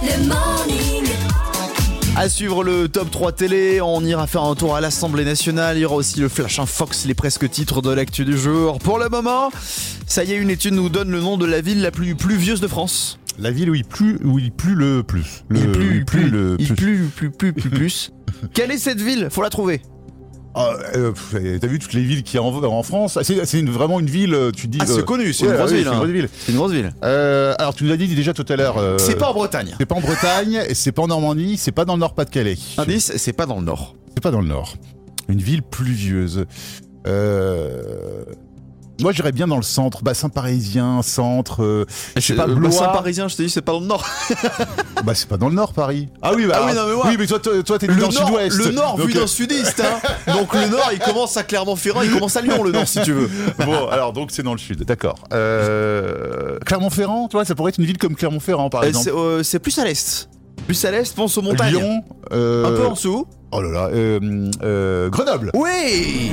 [0.02, 0.95] le morning.
[2.18, 5.80] À suivre le top 3 télé, on ira faire un tour à l'Assemblée nationale, il
[5.80, 8.78] y aura aussi le Flash Fox, les presque titres de l'actu du jour.
[8.78, 9.50] Pour le moment,
[10.06, 12.62] ça y est, une étude nous donne le nom de la ville la plus pluvieuse
[12.62, 13.18] de France.
[13.38, 15.44] La ville où il pleut, où il pleut le plus.
[15.50, 16.74] Le, il pleut, où il pleut, le il plus.
[16.74, 18.12] pleut, plus, plus, plus, plus.
[18.54, 19.28] Quelle est cette ville?
[19.30, 19.82] Faut la trouver.
[20.58, 21.12] Ah, euh,
[21.60, 23.18] T'as vu toutes les villes qu'il y a en, en France?
[23.18, 24.78] Ah, C'est c'est une- vraiment une ville, euh, tu dis...
[24.80, 25.84] Ah, c'est euh, connu, c'est ouais, une grosse oui, ville.
[25.84, 25.92] c'est hein.
[25.92, 26.28] une grosse ville.
[26.38, 26.92] C'est une grosse ville.
[27.04, 28.78] Euh, alors tu nous as dit déjà tout à l'heure...
[28.78, 29.74] euh, C'est pas en Bretagne.
[29.78, 32.56] C'est pas en Bretagne, et c'est pas en Normandie, c'est pas dans le Nord-Pas-de-Calais.
[32.78, 33.94] Indice, c'est pas dans le nord.
[34.14, 34.76] C'est pas dans le Nord.
[35.28, 36.46] Une ville pluvieuse.
[37.06, 38.24] Euh...
[39.00, 41.62] Moi, j'irais bien dans le centre, bassin parisien, centre.
[41.62, 41.84] euh,
[42.16, 42.70] je sais pas, le Blois.
[42.70, 44.04] bassin parisien, je te dis, c'est pas dans le nord.
[45.04, 46.08] Bah, c'est pas dans le Nord, Paris.
[46.22, 47.02] Ah oui, bah, Ah oui, non, mais ouais.
[47.10, 48.56] oui, mais toi, toi, t'es Le dans le sud-ouest.
[48.56, 50.32] le nord Donc, vu euh, d'un sudiste, hein.
[50.32, 53.12] Donc le nord, il commence à Clermont-Ferrand, il commence à Lyon, le nord, si tu
[53.12, 53.30] veux.
[53.64, 55.16] Bon, alors donc c'est dans le sud, d'accord.
[55.32, 56.58] Euh...
[56.64, 59.04] Clermont-Ferrand, tu vois, ça pourrait être une ville comme Clermont-Ferrand, par Euh, exemple.
[59.04, 60.28] c'est euh, c'est plus à l'est.
[60.66, 61.74] Plus à l'est, pense aux montagnes.
[61.76, 63.26] Lyon, euh, Un peu en dessous.
[63.52, 65.50] Oh là là, Grenoble.
[65.54, 66.32] Oui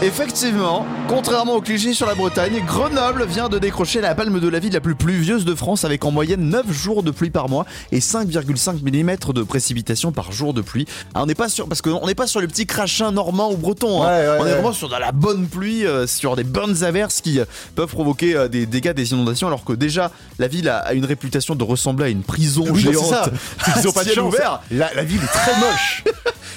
[0.00, 4.60] Effectivement, contrairement aux clichés sur la Bretagne, Grenoble vient de décrocher la palme de la
[4.60, 7.66] ville la plus pluvieuse de France avec en moyenne 9 jours de pluie par mois
[7.90, 10.86] et 5,5 mm de précipitations par jour de pluie.
[11.14, 13.56] Alors, on n'est pas sur parce qu'on n'est pas sur le petit crachin normand ou
[13.56, 14.04] breton.
[14.04, 14.06] hein.
[14.06, 14.52] Ouais, ouais, on est ouais.
[14.52, 18.36] vraiment sur de la bonne pluie, euh, sur des bonnes averses qui euh, peuvent provoquer
[18.36, 21.64] euh, des dégâts, des inondations, alors que déjà la ville a, a une réputation de
[21.64, 23.04] ressembler à une prison Oui, géante.
[23.04, 23.30] ça.
[23.76, 24.32] Ils ont pas de Ciel chance.
[24.32, 24.60] ouvert.
[24.70, 26.04] La, la ville est très moche.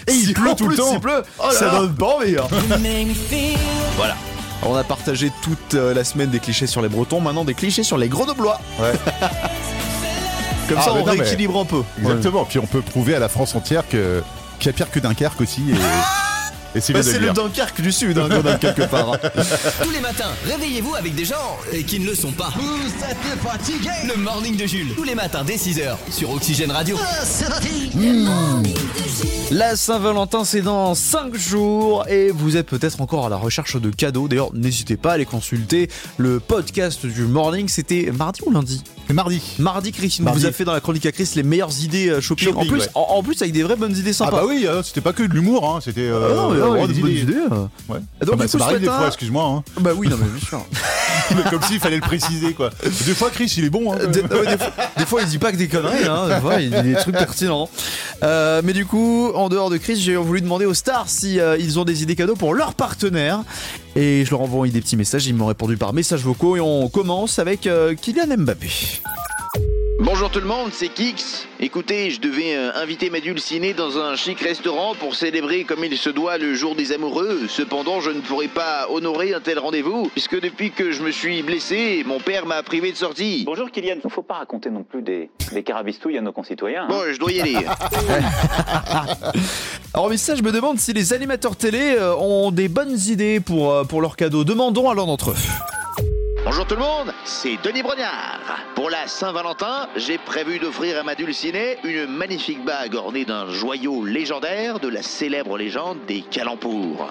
[0.07, 0.93] Et il Si pleut tout le temps.
[0.93, 1.79] il pleut, oh là ça là.
[1.79, 2.35] donne pas envie.
[3.97, 4.15] Voilà.
[4.63, 7.83] On a partagé toute euh, la semaine des clichés sur les Bretons, maintenant des clichés
[7.83, 8.59] sur les Grenoblois.
[8.79, 8.91] Ouais.
[10.69, 11.81] Comme Ah, ça, on non, mais- rééquilibre un peu.
[11.99, 12.45] Exactement.
[12.45, 14.21] Puis on peut prouver à la France entière que
[14.59, 15.71] qu'il y a pire que Dunkerque aussi.
[15.71, 15.73] Et,
[16.77, 17.31] et c'est Bah, c'est le.
[17.31, 19.13] Dunkerque du Sud, hein, Grenoble, quelque part.
[19.13, 19.17] hein.
[19.83, 22.51] Tous les matins, réveillez-vous avec des gens et qui ne le sont pas.
[22.55, 24.93] Vous êtes fatigués Le morning de Jules.
[24.95, 26.97] Tous les matins dès 6h sur Oxygène Radio.
[27.95, 29.20] Le morning de Jules.
[29.53, 33.89] La Saint-Valentin, c'est dans 5 jours et vous êtes peut-être encore à la recherche de
[33.89, 34.29] cadeaux.
[34.29, 37.67] D'ailleurs, n'hésitez pas à aller consulter le podcast du morning.
[37.67, 38.81] C'était mardi ou lundi?
[39.11, 39.41] C'est mardi.
[39.59, 40.39] Mardi, Chris Mardi.
[40.39, 42.47] vous a fait dans la chronique à Chris les meilleures idées euh, shopping.
[42.47, 42.87] Shopping, en, plus, ouais.
[42.95, 44.31] en, en plus, avec des vraies bonnes idées Ah sympas.
[44.37, 46.09] bah oui, euh, c'était pas que de l'humour, hein, c'était.
[46.09, 47.21] Ah Euh, non, mais ouais, des des bonnes idées.
[47.23, 47.33] idées.
[47.89, 47.99] Ouais.
[48.21, 49.43] Donc, Ah bah, ça m'arrive des fois, excuse-moi.
[49.43, 49.63] Hein.
[49.81, 50.65] Bah oui, non mais bien sûr.
[51.49, 52.69] Comme s'il fallait le préciser, quoi.
[52.83, 53.91] Des fois, Chris, il est bon.
[53.91, 53.97] Hein.
[54.07, 54.37] des, fois,
[54.97, 56.29] des fois, il dit pas que des conneries, hein.
[56.29, 57.69] Des fois, il dit des trucs pertinents.
[58.21, 61.83] Mais du coup, en dehors de Chris, j'ai voulu demander aux stars si ils ont
[61.83, 63.41] des idées cadeaux pour leurs partenaires.
[63.95, 65.27] Et je leur envoie des petits messages.
[65.27, 66.55] Ils m'ont répondu par messages vocaux.
[66.55, 68.69] Et on commence avec euh, Kylian Mbappé.
[70.03, 71.45] Bonjour tout le monde, c'est Kix.
[71.59, 75.95] Écoutez, je devais euh, inviter ma dulcinée dans un chic restaurant pour célébrer comme il
[75.95, 77.41] se doit le jour des amoureux.
[77.47, 81.43] Cependant, je ne pourrais pas honorer un tel rendez-vous, puisque depuis que je me suis
[81.43, 83.43] blessé, mon père m'a privé de sortie.
[83.45, 86.85] Bonjour Kylian, faut pas raconter non plus des, des carabistouilles à nos concitoyens.
[86.85, 86.87] hein.
[86.89, 87.53] Bon, je dois y aller.
[89.93, 93.83] Alors, message me demande si les animateurs télé euh, ont des bonnes idées pour, euh,
[93.83, 94.45] pour leurs cadeaux.
[94.45, 95.35] Demandons à l'un d'entre eux.
[96.45, 98.39] Bonjour tout le monde, c'est Denis Brognard.
[98.73, 104.05] Pour la Saint-Valentin, j'ai prévu d'offrir à ma dulcinée une magnifique bague ornée d'un joyau
[104.05, 107.09] légendaire de la célèbre légende des Calempours,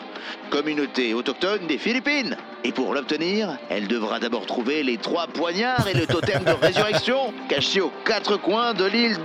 [0.50, 2.36] communauté autochtone des Philippines.
[2.62, 7.32] Et pour l'obtenir, elle devra d'abord trouver les trois poignards et le totem de résurrection
[7.48, 9.16] cachés aux quatre coins de l'île.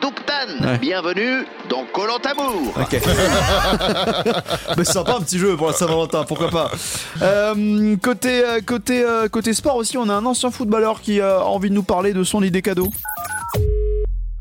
[0.61, 0.77] Ouais.
[0.77, 2.73] Bienvenue dans Colantamour.
[2.79, 2.91] Ok.
[4.75, 6.71] c'est sympa un petit jeu pour la Saint-Valentin, pourquoi pas.
[7.21, 11.43] Euh, côté, euh, côté, euh, côté sport aussi, on a un ancien footballeur qui a
[11.45, 12.89] envie de nous parler de son idée cadeau.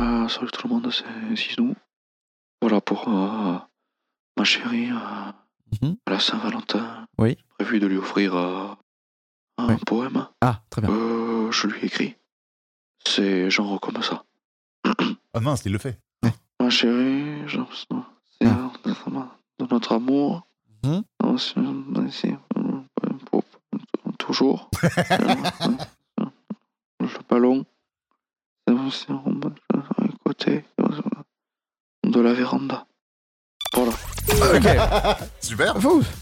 [0.01, 1.75] Euh, salut tout le monde, c'est Zizou.
[2.63, 3.57] Voilà pour euh,
[4.39, 5.33] ma chérie euh,
[5.83, 5.97] Mhm.
[6.07, 7.07] à la Saint-Valentin.
[7.19, 7.37] Oui.
[7.59, 8.67] J'ai prévu de lui offrir euh,
[9.59, 10.27] un poème.
[10.41, 10.91] Ah, très bien.
[10.91, 12.15] Euh, je lui ai écrit.
[13.07, 14.25] C'est genre comme ça.
[15.35, 15.99] Ah mince, il le fait.
[16.61, 17.59] Ma chérie, je-
[18.41, 18.71] c'est Ah.
[19.59, 20.47] de notre amour.
[23.31, 23.45] Pour-
[24.19, 24.71] toujours.
[27.01, 27.65] le ballon,
[28.91, 29.09] c'est
[30.25, 30.65] côté
[32.05, 32.87] de la véranda.
[33.75, 33.93] Voilà.
[34.55, 34.69] Ok.
[35.41, 35.75] Super.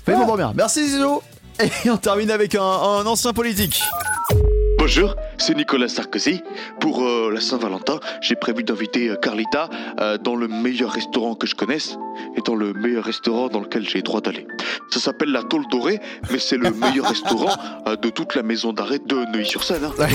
[0.05, 0.53] Fais-moi dormir.
[0.55, 1.23] Merci Zizo.
[1.61, 3.83] Et on termine avec un, un ancien politique.
[4.79, 6.43] Bonjour, c'est Nicolas Sarkozy.
[6.81, 9.69] Pour euh, la Saint-Valentin, j'ai prévu d'inviter euh, Carlita
[10.01, 11.97] euh, dans le meilleur restaurant que je connaisse
[12.37, 14.47] et dans le meilleur restaurant dans lequel j'ai droit d'aller.
[14.91, 16.01] Ça s'appelle la Tôle Dorée,
[16.33, 17.55] mais c'est le meilleur restaurant
[17.87, 19.85] euh, de toute la maison d'arrêt de Neuilly-sur-Seine.
[19.85, 20.07] hein.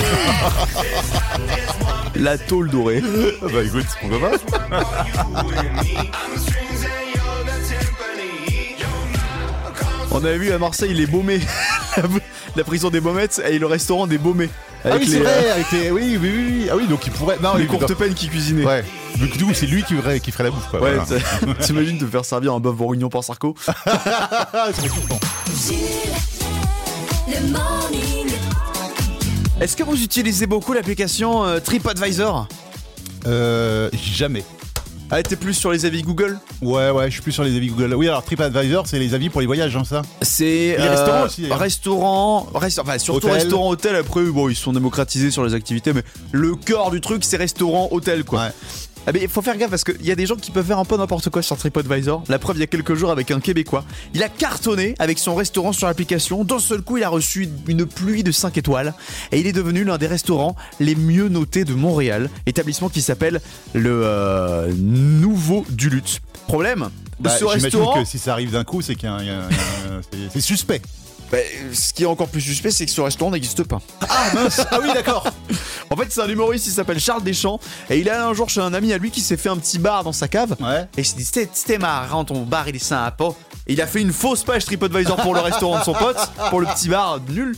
[2.14, 3.00] La tôle dorée.
[3.42, 4.82] bah écoute, on va pas.
[10.10, 11.40] On avait vu à Marseille les Baumés.
[12.56, 14.48] la prison des Baumettes et le restaurant des Baumés.
[14.84, 15.90] Ah oui, c'est vrai, euh, avec les.
[15.90, 16.68] Oui, oui, oui, oui.
[16.70, 17.36] Ah oui, donc il pourrait.
[17.42, 18.64] Non, les courtes peines qui cuisinaient.
[18.64, 18.84] Ouais.
[19.18, 20.80] Donc du coup, c'est lui qui ferait, qui ferait la bouffe, quoi.
[20.80, 21.54] Ouais, voilà.
[21.60, 23.54] t'imagines te faire servir un bœuf bourguignon par Sarko.
[29.60, 32.46] Est-ce que vous utilisez beaucoup l'application euh, TripAdvisor?
[33.26, 33.90] Euh.
[33.92, 34.44] Jamais.
[35.10, 37.68] Ah, t'es plus sur les avis Google Ouais, ouais, je suis plus sur les avis
[37.68, 37.94] Google.
[37.94, 41.42] Oui, alors TripAdvisor, c'est les avis pour les voyages, hein, ça C'est Les restaurants aussi,
[41.42, 41.58] d'ailleurs.
[41.58, 43.32] Restaurant, resta- enfin surtout Hôtel.
[43.40, 43.96] restaurant, hôtel.
[43.96, 47.88] Après, bon, ils sont démocratisés sur les activités, mais le cœur du truc, c'est restaurant,
[47.90, 48.50] hôtel, quoi.
[49.08, 50.78] Ah mais il faut faire gaffe parce qu'il y a des gens qui peuvent faire
[50.78, 52.24] un peu n'importe quoi sur TripAdvisor.
[52.28, 53.86] La preuve, il y a quelques jours avec un Québécois.
[54.12, 56.44] Il a cartonné avec son restaurant sur l'application.
[56.44, 58.92] D'un seul coup, il a reçu une pluie de 5 étoiles.
[59.32, 62.28] Et il est devenu l'un des restaurants les mieux notés de Montréal.
[62.44, 63.40] Établissement qui s'appelle
[63.72, 66.20] le euh, Nouveau Duluth.
[66.46, 66.90] Problème?
[67.18, 68.02] Bah, ce restaurant...
[68.02, 70.82] que si ça arrive d'un coup, c'est qu'il y a un- un- c'est suspect.
[71.30, 71.38] Bah,
[71.72, 73.80] ce qui est encore plus suspect, c'est que ce restaurant n'existe pas.
[74.08, 75.24] Ah mince Ah oui, d'accord
[75.90, 77.60] En fait, c'est un humoriste, il s'appelle Charles Deschamps.
[77.90, 79.56] Et il est allé un jour chez un ami à lui qui s'est fait un
[79.58, 80.56] petit bar dans sa cave.
[80.96, 83.28] Et il s'est dit C'était- C'était marrant, ton bar, il est sympa.
[83.68, 86.16] Et il a fait une fausse page TripAdvisor pour le restaurant de son pote,
[86.48, 87.54] pour le petit bar nul.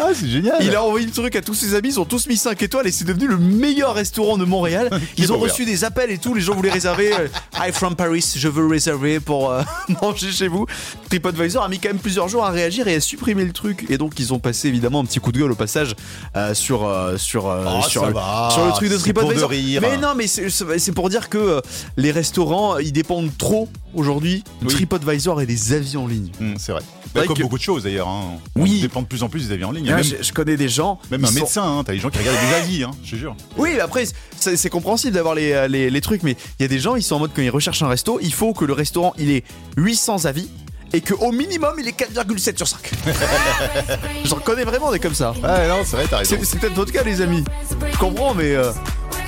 [0.00, 2.26] Ah, c'est génial Il a envoyé le truc à tous ses amis, ils ont tous
[2.26, 4.90] mis 5 étoiles et c'est devenu le meilleur restaurant de Montréal.
[5.16, 7.12] Ils ont reçu des appels et tout, les gens voulaient réserver.
[7.14, 9.62] euh, Hi from Paris, je veux réserver pour euh,
[10.02, 10.66] manger chez vous.
[11.08, 13.86] TripAdvisor a mis quand même plusieurs jours à réagir et à supprimer le truc.
[13.90, 15.94] Et donc ils ont passé évidemment un petit coup de gueule au passage
[16.36, 19.50] euh, sur, euh, sur, euh, Oh, sur, le, va, sur le truc de TripAdvisor.
[19.50, 21.60] Mais non, mais c'est- pour dire que euh,
[21.96, 24.74] les restaurants, ils dépendent trop aujourd'hui de Oui.
[24.74, 26.30] TripAdvisor et des avis en ligne.
[26.40, 26.82] Hum, c'est vrai.
[27.14, 28.08] Bah, comme que- beaucoup de choses d'ailleurs.
[28.08, 28.38] Hein.
[28.56, 28.76] Oui.
[28.78, 29.86] On dépend de plus en plus des avis en ligne.
[29.90, 30.98] Même je, je connais des gens.
[31.10, 33.16] même un sont- médecin, hein, t'as des gens qui regardent des avis, hein, je te
[33.16, 33.36] jure.
[33.58, 34.04] Oui, après,
[34.38, 37.16] c'est compréhensible d'avoir les, les, les trucs, mais il y a des gens, ils sont
[37.16, 39.44] en mode quand ils recherchent un resto, il faut que le restaurant il ait
[39.76, 40.48] 800 avis
[40.94, 42.90] et qu'au minimum il ait 4,7 sur 5.
[44.24, 45.32] J'en connais vraiment des comme ça.
[45.42, 46.36] Ouais, non, c'est vrai, t'as raison.
[46.38, 47.44] C'est c'est peut-être votre cas, les amis.
[47.92, 48.72] Je comprends, mais euh,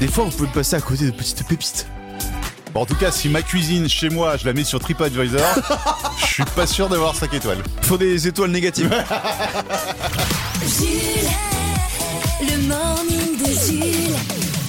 [0.00, 1.86] des fois, vous pouvez passer à côté de petites pépites.
[2.74, 5.40] Bon, en tout cas, si ma cuisine chez moi, je la mets sur TripAdvisor,
[6.18, 7.62] je suis pas sûr d'avoir 5 étoiles.
[7.82, 8.90] Faut des étoiles négatives.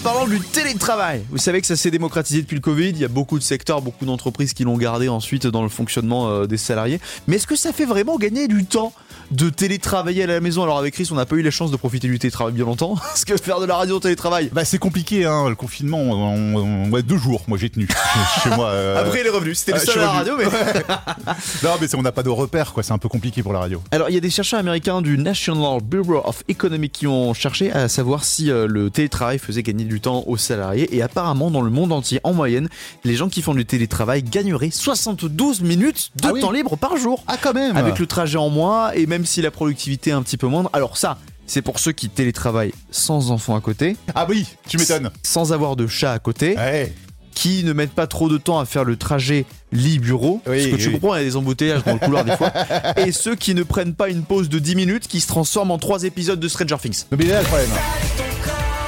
[0.06, 1.24] Parlons du télétravail.
[1.32, 2.90] Vous savez que ça s'est démocratisé depuis le Covid.
[2.90, 6.30] Il y a beaucoup de secteurs, beaucoup d'entreprises qui l'ont gardé ensuite dans le fonctionnement
[6.30, 7.00] euh, des salariés.
[7.26, 8.94] Mais est-ce que ça fait vraiment gagner du temps
[9.32, 10.62] de télétravailler à la maison?
[10.62, 12.94] Alors avec Chris, on n'a pas eu la chance de profiter du télétravail bien longtemps.
[13.02, 14.52] Parce que faire de la radio au télétravail?
[14.54, 17.88] Bah, c'est compliqué, hein, le confinement, on, on- ouais, deux jours, moi j'ai tenu
[18.44, 18.68] chez, moi.
[18.68, 19.56] euh, Après, il est revenu.
[19.56, 20.46] C'était le euh, seul à la radio, mais.
[21.64, 23.82] Non, mais on n'a pas de repères, quoi, c'est un peu compliqué pour la radio.
[23.92, 27.72] Alors, il y a des chercheurs américains du National Bureau of Economics qui ont cherché
[27.72, 30.96] à savoir si euh, le télétravail faisait gagner du temps aux salariés.
[30.96, 32.70] Et apparemment, dans le monde entier, en moyenne,
[33.04, 36.98] les gens qui font du télétravail gagneraient 72 minutes de Ah oui temps libre par
[36.98, 37.24] jour.
[37.28, 40.22] Ah, quand même Avec le trajet en moins, et même si la productivité est un
[40.24, 40.70] petit peu moindre.
[40.74, 41.18] Alors, ça.
[41.48, 45.12] C'est pour ceux qui télétravaillent sans enfants à côté, Ah oui, tu m'étonnes.
[45.22, 46.92] sans avoir de chat à côté, Ouais.
[47.36, 50.82] qui ne mettent pas trop de temps à faire le trajet lit-bureau, Oui, parce que
[50.82, 50.94] tu oui.
[50.96, 52.52] comprends, il y a des embouteillages dans le couloir des fois,
[52.98, 55.78] et ceux qui ne prennent pas une pause de 10 minutes qui se transforment en
[55.78, 57.04] 3 épisodes de Stranger Things.
[57.16, 57.70] Mais là, le problème.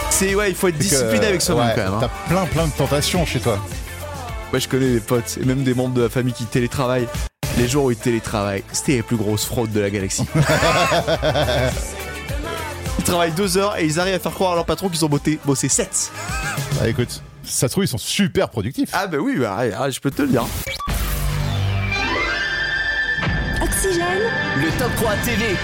[0.09, 1.93] C'est ouais, il faut être discipliné avec soi-même ouais, quand même.
[1.93, 1.99] hein.
[2.01, 3.59] T'as plein, plein de tentations chez toi.
[4.51, 7.07] Moi je connais des potes et même des membres de la famille qui télétravaillent.
[7.57, 10.25] Les jours où ils télétravaillent, c'était les plus grosses fraudes de la galaxie.
[12.99, 15.09] ils travaillent 2 heures et ils arrivent à faire croire à leur patron qu'ils ont
[15.09, 16.11] bossé, bossé 7.
[16.79, 18.89] Bah écoute, ça se trouve, ils sont super productifs.
[18.93, 20.45] Ah bah oui, bah, ah, je peux te le dire.
[23.61, 24.31] Oxygène.
[24.57, 25.55] Le top 3 TV.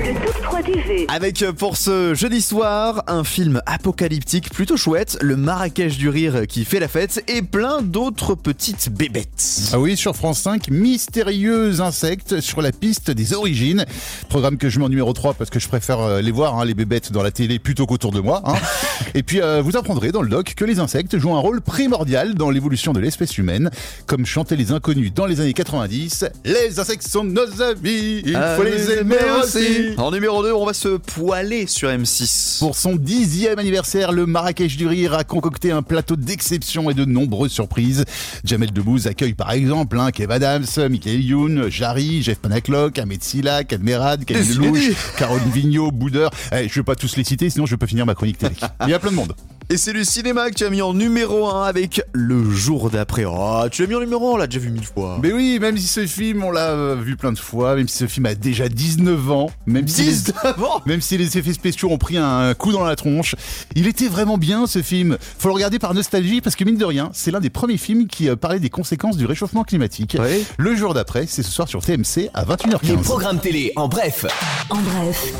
[0.00, 4.76] Le top 3 Quoi TV Avec euh, pour ce jeudi soir un film apocalyptique plutôt
[4.76, 9.70] chouette, le Marrakech du rire qui fait la fête et plein d'autres petites bébêtes.
[9.72, 13.84] Ah oui, sur France 5, Mystérieux insectes sur la piste des origines.
[14.28, 16.64] Programme que je mets en numéro 3 parce que je préfère euh, les voir, hein,
[16.64, 18.42] les bébêtes, dans la télé plutôt qu'autour de moi.
[18.44, 18.54] hein.
[19.14, 22.34] Et puis, euh, vous apprendrez dans le doc que les insectes jouent un rôle primordial
[22.34, 23.70] dans l'évolution de l'espèce humaine.
[24.06, 28.62] Comme chantaient les inconnus dans les années 90, les insectes sont nos amis, il faut
[28.62, 29.94] les aimer aussi.
[29.96, 32.58] En numéro 2, on va se poiler sur M6.
[32.58, 37.04] Pour son dixième anniversaire, le Marrakech du Rire a concocté un plateau d'exception et de
[37.04, 38.04] nombreuses surprises.
[38.44, 43.72] Jamel Debbouze accueille par exemple hein, Kev Adams, Michael Youn, Jarry, Jeff Panaclock, Ahmed Silak,
[43.72, 44.96] Admerad, Camille Lelouch.
[45.16, 46.30] Caroline Vigneault, Boudeur.
[46.52, 48.54] Eh, je vais pas tous les citer, sinon je pas finir ma chronique télé.
[48.82, 49.34] Il y a plein de monde.
[49.68, 53.24] Et c'est le cinéma que tu as mis en numéro 1 avec Le jour d'après.
[53.24, 55.18] Oh, tu l'as mis en numéro 1, on l'a déjà vu mille fois.
[55.20, 57.96] Mais oui, même si ce film, on l'a euh, vu plein de fois, même si
[57.96, 61.52] ce film a déjà 19 ans, même si, les, 19 ans même si les effets
[61.52, 63.34] spéciaux ont pris un coup dans la tronche,
[63.74, 65.18] il était vraiment bien ce film.
[65.38, 68.06] Faut le regarder par nostalgie parce que mine de rien, c'est l'un des premiers films
[68.06, 70.16] qui euh, parlait des conséquences du réchauffement climatique.
[70.58, 72.78] Le jour d'après, c'est ce soir sur TMC à 21h15.
[72.82, 74.26] Les programmes télé en bref.
[74.70, 75.32] En bref,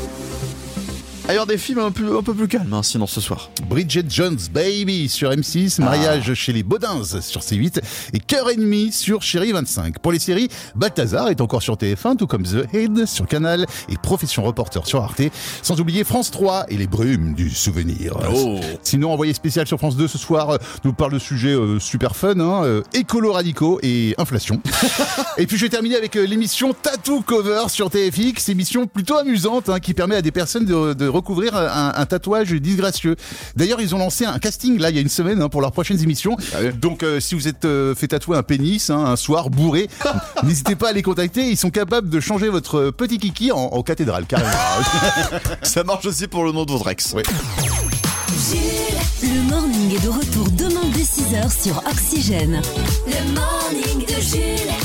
[1.29, 3.49] Ailleurs des films un peu, un peu plus calmes, hein, sinon ce soir.
[3.69, 7.81] Bridget Jones Baby sur M6, Mariage chez les Baudins sur C8
[8.13, 9.99] et Cœur ennemi sur Chérie 25.
[9.99, 13.97] Pour les séries, Balthazar est encore sur TF1, tout comme The Head sur Canal et
[14.01, 15.23] Profession Reporter sur Arte.
[15.63, 18.13] Sans oublier France 3 et Les Brumes du Souvenir.
[18.33, 18.61] Oh.
[18.81, 22.15] Sinon, envoyé spécial sur France 2 ce soir euh, nous parle de sujets euh, super
[22.15, 24.61] fun, hein, euh, écolo radicaux et inflation.
[25.37, 29.67] et puis je vais terminer avec euh, l'émission Tattoo Cover sur TFX, émission plutôt amusante
[29.67, 33.15] hein, qui permet à des personnes de, de recouvrir un, un tatouage disgracieux.
[33.55, 35.71] D'ailleurs, ils ont lancé un casting là il y a une semaine hein, pour leurs
[35.71, 36.37] prochaines émissions.
[36.79, 39.89] Donc euh, si vous êtes euh, fait tatouer un pénis hein, un soir bourré,
[40.43, 41.49] n'hésitez pas à les contacter.
[41.49, 44.49] Ils sont capables de changer votre petit kiki en, en cathédrale carrément.
[45.63, 47.15] Ça marche aussi pour le nom de votre ex.
[49.23, 52.61] Le morning est de retour demain dès 6h sur Oxygène.
[53.07, 54.76] Le morning de Jules.